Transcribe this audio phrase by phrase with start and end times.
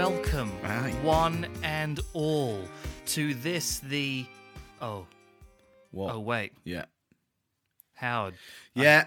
[0.00, 0.94] welcome, Aye.
[1.02, 2.60] one and all,
[3.06, 4.26] to this the.
[4.82, 5.06] Oh,
[5.90, 6.14] What?
[6.14, 6.84] oh wait, Yeah.
[7.94, 8.34] Howard.
[8.74, 9.06] Yeah.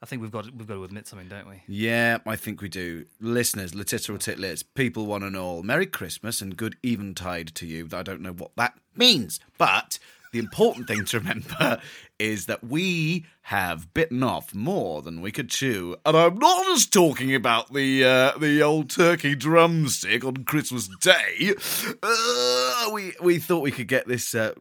[0.00, 1.62] I think we've got we've got to admit something, don't we?
[1.66, 3.04] Yeah, I think we do.
[3.20, 7.86] Listeners, Letitia Titlets, people one and all, Merry Christmas and good eventide to you.
[7.92, 9.98] I don't know what that means, but
[10.34, 11.80] the important thing to remember
[12.18, 15.96] is that we have bitten off more than we could chew.
[16.04, 21.54] And I'm not just talking about the uh, the old turkey drumstick on Christmas Day.
[22.02, 24.54] Uh, we we thought we could get this uh,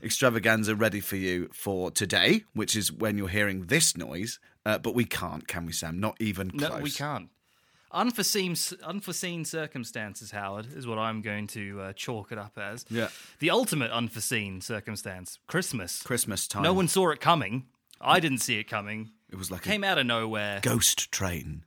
[0.00, 4.38] extravaganza ready for you for today, which is when you're hearing this noise.
[4.64, 5.98] Uh, but we can't, can we, Sam?
[5.98, 6.70] Not even close.
[6.70, 7.30] No, we can't.
[7.92, 12.84] Unforeseen unforeseen circumstances, Howard, is what I'm going to uh, chalk it up as.
[12.90, 13.08] Yeah.
[13.38, 16.02] The ultimate unforeseen circumstance: Christmas.
[16.02, 16.62] Christmas time.
[16.62, 17.66] No one saw it coming.
[18.00, 19.10] I didn't see it coming.
[19.30, 20.60] It was like Came out of nowhere.
[20.62, 21.64] ghost train.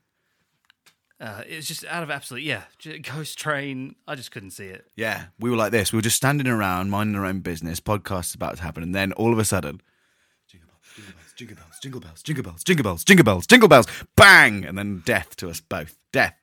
[1.22, 2.64] Uh, it was just out of absolute yeah.
[3.02, 3.96] Ghost train.
[4.08, 4.88] I just couldn't see it.
[4.96, 5.92] Yeah, we were like this.
[5.92, 7.80] We were just standing around, minding our own business.
[7.82, 9.82] Podcast's about to happen, and then all of a sudden,
[11.40, 13.88] jingle bells, jingle bells, jingle bells, jingle bells, jingle bells, jingle bells,
[14.18, 15.98] bang, and then death to us both.
[16.12, 16.36] Death.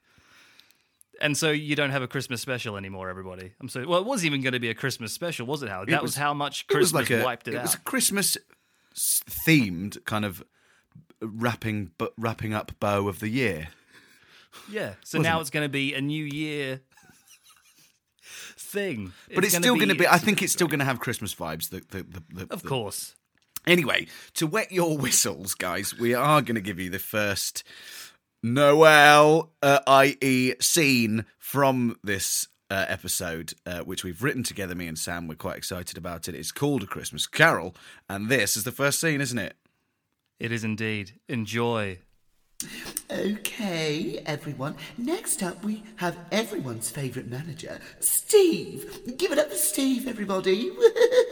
[1.20, 3.52] And so you don't have a Christmas special anymore, everybody.
[3.60, 3.86] I'm sorry.
[3.86, 4.00] well.
[4.00, 5.88] It wasn't even going to be a Christmas special, was it, Howard?
[5.88, 7.24] That was, was- how much It was Christmas like a.
[7.24, 7.60] wiped it, it out.
[7.60, 8.36] It was a Christmas
[8.94, 10.42] themed kind of
[11.20, 13.68] wrapping, but wrapping up bow of the year.
[14.70, 14.94] Yeah.
[15.04, 15.42] So Wasn't now it?
[15.42, 16.80] it's going to be a New Year
[18.58, 19.12] thing.
[19.34, 20.06] But it's, still going to be.
[20.06, 21.68] I think it's still going to have Christmas vibes.
[21.68, 23.14] The, the, the, the, Of course.
[23.66, 27.64] Anyway, to wet your whistles, guys, we are going to give you the first
[28.42, 34.98] Noel, uh, i.e., scene from this uh, episode, uh, which we've written together, me and
[34.98, 35.26] Sam.
[35.26, 36.34] We're quite excited about it.
[36.34, 37.74] It's called A Christmas Carol,
[38.08, 39.56] and this is the first scene, isn't it?
[40.38, 41.14] It is indeed.
[41.28, 41.98] Enjoy.
[43.10, 44.76] Okay, everyone.
[44.96, 49.16] Next up, we have everyone's favourite manager, Steve.
[49.18, 50.70] Give it up for Steve, everybody.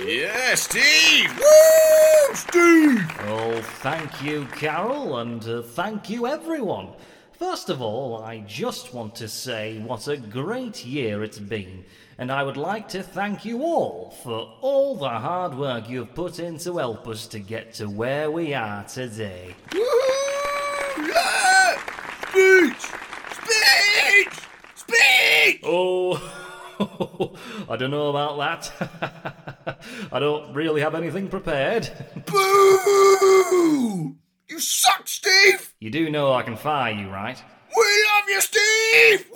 [0.00, 1.36] Yeah, Steve!
[1.36, 2.34] Woo!
[2.34, 3.04] Steve!
[3.26, 6.90] Oh, thank you, Carol, and uh, thank you, everyone.
[7.32, 11.84] First of all, I just want to say what a great year it's been,
[12.16, 16.38] and I would like to thank you all for all the hard work you've put
[16.38, 19.54] in to help us to get to where we are today.
[19.74, 19.80] Woo!
[21.06, 21.76] Yeah!
[22.28, 22.82] Speech!
[23.32, 24.40] Speech!
[24.74, 25.60] Speech!
[25.64, 26.34] Oh,
[27.68, 29.84] I don't know about that.
[30.12, 31.90] I don't really have anything prepared.
[32.26, 34.16] Boo!
[34.48, 35.74] You suck, Steve!
[35.80, 37.42] You do know I can fire you, right?
[37.76, 39.26] We love you, Steve!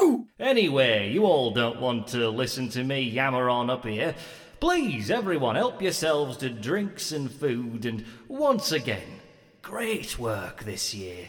[0.00, 0.26] Woo!
[0.38, 4.14] Anyway, you all don't want to listen to me yammer on up here.
[4.60, 9.20] Please, everyone, help yourselves to drinks and food, and once again,
[9.62, 11.28] great work this year.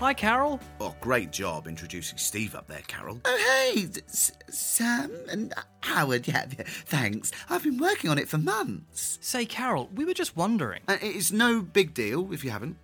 [0.00, 0.58] Hi, Carol.
[0.80, 3.20] Oh, great job introducing Steve up there, Carol.
[3.22, 5.52] oh, hey, S- Sam and
[5.82, 6.26] Howard.
[6.26, 7.30] Yeah, yeah, thanks.
[7.50, 9.18] I've been working on it for months.
[9.20, 12.76] Say, Carol, we were just wondering, And it's no big deal if you haven't.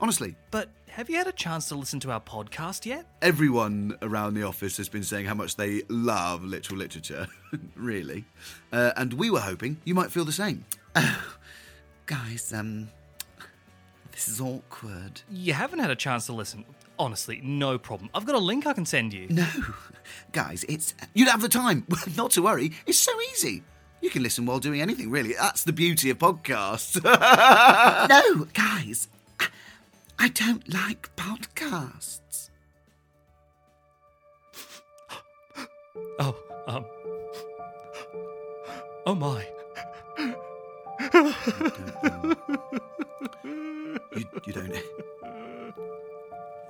[0.00, 3.06] Honestly, but have you had a chance to listen to our podcast yet?
[3.22, 7.28] everyone around the office has been saying how much they love literal literature.
[7.76, 8.24] really.
[8.72, 10.64] Uh, and we were hoping you might feel the same.
[10.96, 11.34] Oh,
[12.06, 12.88] Guys, um,
[14.16, 15.20] this is awkward.
[15.30, 16.64] You haven't had a chance to listen.
[16.98, 18.08] Honestly, no problem.
[18.14, 19.26] I've got a link I can send you.
[19.28, 19.46] No,
[20.32, 21.86] guys, it's You'd have the time.
[22.16, 22.72] Not to worry.
[22.86, 23.62] It's so easy.
[24.00, 25.34] You can listen while doing anything, really.
[25.34, 27.02] That's the beauty of podcasts.
[28.08, 29.08] no, guys.
[29.38, 29.48] I-
[30.18, 32.48] I don't like podcasts.
[36.18, 36.34] Oh,
[36.66, 36.84] um.
[39.06, 39.46] Oh my.
[44.16, 44.76] You, you don't.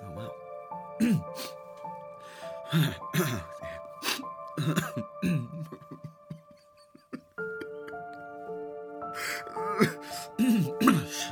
[0.04, 0.32] Oh, wow.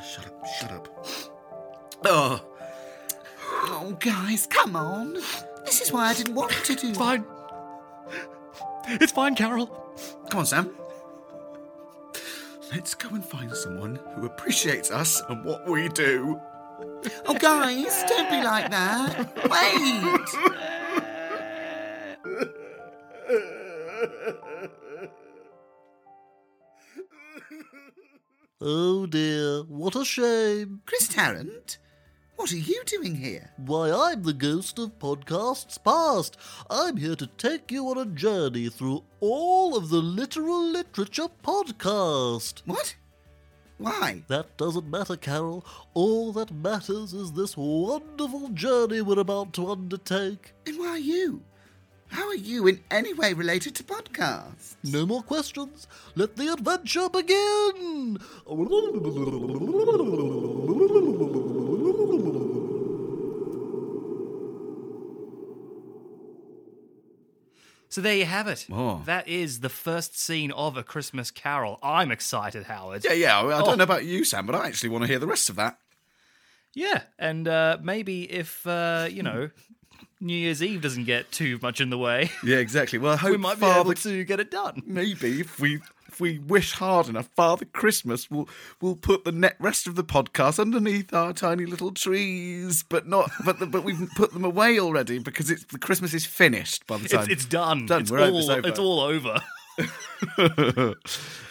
[0.04, 0.88] shut up, shut up.
[2.04, 2.40] Oh,
[3.66, 5.14] Oh, guys, come on.
[5.64, 6.94] This is why I didn't want to do.
[6.94, 7.24] Fine.
[8.86, 9.66] It's fine, Carol.
[10.30, 10.70] come on, Sam.
[12.74, 16.40] Let's go and find someone who appreciates us and what we do.
[17.24, 19.32] Oh, guys, don't be like that.
[19.48, 20.02] Wait.
[28.60, 30.80] Oh dear, what a shame.
[30.86, 31.78] Chris Tarrant,
[32.36, 33.50] what are you doing here?
[33.56, 36.36] Why, I'm the ghost of podcasts past.
[36.68, 42.62] I'm here to take you on a journey through all of the literal literature podcast.
[42.66, 42.96] What?
[43.78, 44.22] Why?
[44.28, 45.64] That doesn't matter, Carol.
[45.94, 50.54] All that matters is this wonderful journey we're about to undertake.
[50.66, 51.42] And why are you?
[52.08, 54.76] How are you in any way related to podcasts?
[54.84, 55.88] No more questions.
[56.14, 58.18] Let the adventure begin!
[67.94, 68.66] So there you have it.
[68.72, 69.02] Oh.
[69.04, 71.78] That is the first scene of A Christmas Carol.
[71.80, 73.04] I'm excited, Howard.
[73.04, 73.38] Yeah, yeah.
[73.38, 73.64] I Oh.
[73.64, 75.78] don't know about you, Sam, but I actually want to hear the rest of that.
[76.74, 79.50] Yeah, and uh, maybe if uh, you know
[80.20, 82.98] New Year's Eve doesn't get too much in the way, Yeah, exactly.
[82.98, 84.82] Well, I hope we might be able to get it done.
[84.84, 85.80] maybe if we
[86.14, 88.48] if we wish hard enough, Father Christmas will
[88.80, 93.30] will put the net rest of the podcast underneath our tiny little trees, but not
[93.44, 96.98] but the, but we've put them away already because it's the Christmas is finished by
[96.98, 97.86] the time It's, it's done.
[97.86, 98.02] Done.
[98.02, 98.68] It's, We're all, over.
[98.68, 99.40] it's all over.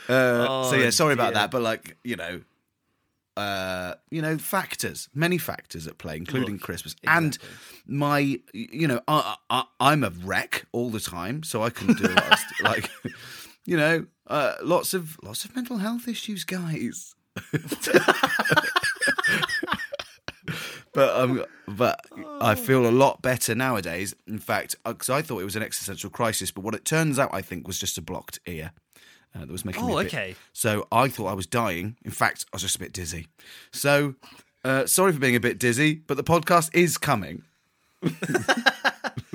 [0.10, 2.42] Uh, so yeah, sorry about Oh, that, but like you know,
[3.38, 7.38] uh, you know, factors, many factors at play, including Look, Christmas and
[7.88, 12.06] my, you know, I, I I'm a wreck all the time, so I can do
[12.06, 12.90] a lot of st- like,
[13.66, 17.16] you know, uh, lots of lots of mental health issues, guys.
[20.94, 22.00] but um, but
[22.42, 24.14] I feel a lot better nowadays.
[24.28, 27.30] In fact, because I thought it was an existential crisis, but what it turns out,
[27.34, 28.72] I think, was just a blocked ear.
[29.36, 30.36] Uh, that was making me Oh, bit- okay.
[30.54, 31.96] so I thought I was dying.
[32.06, 33.28] In fact, I was just a bit dizzy.
[33.72, 34.14] So
[34.64, 37.42] uh, sorry for being a bit dizzy, but the podcast is coming.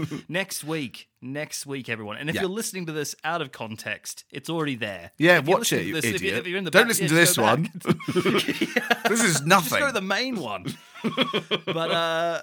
[0.28, 2.16] next week, next week, everyone.
[2.16, 2.42] And if Yeah.
[2.42, 5.12] you're listening to this out of context, it's already there.
[5.18, 6.38] Yeah, If watch it, listening you to this- if idiot.
[6.38, 7.70] if you're in the Don't back- listen yeah, to this one.
[9.08, 9.78] this is Just nothing.
[9.80, 10.66] go to the main one.
[11.66, 12.40] but uh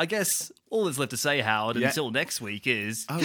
[0.00, 1.88] I guess all that's left to say, Howard, Yeah.
[1.88, 3.16] until next week is Oh,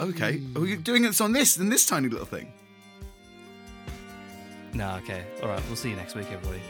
[0.00, 0.42] okay.
[0.54, 2.52] Are we doing this on this in this tiny little thing?
[4.74, 5.24] No, okay.
[5.42, 6.60] All right, we'll see you next week, everybody.